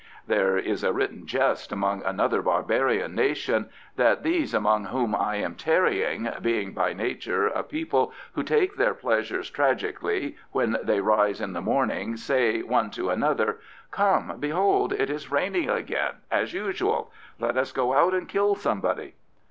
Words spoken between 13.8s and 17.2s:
"Come, behold; it is raining again as usual;